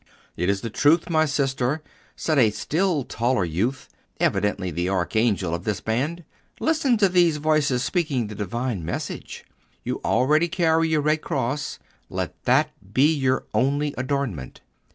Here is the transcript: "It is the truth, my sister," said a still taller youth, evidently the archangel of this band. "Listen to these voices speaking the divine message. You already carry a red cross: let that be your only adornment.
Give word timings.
"It 0.35 0.49
is 0.49 0.61
the 0.61 0.71
truth, 0.71 1.11
my 1.11 1.25
sister," 1.27 1.83
said 2.15 2.39
a 2.39 2.49
still 2.49 3.03
taller 3.03 3.45
youth, 3.45 3.87
evidently 4.19 4.71
the 4.71 4.89
archangel 4.89 5.53
of 5.53 5.63
this 5.63 5.79
band. 5.79 6.23
"Listen 6.59 6.97
to 6.97 7.07
these 7.07 7.37
voices 7.37 7.83
speaking 7.83 8.25
the 8.25 8.33
divine 8.33 8.83
message. 8.83 9.45
You 9.83 10.01
already 10.03 10.47
carry 10.47 10.91
a 10.95 10.99
red 10.99 11.21
cross: 11.21 11.77
let 12.09 12.33
that 12.45 12.71
be 12.95 13.13
your 13.13 13.43
only 13.53 13.93
adornment. 13.95 14.61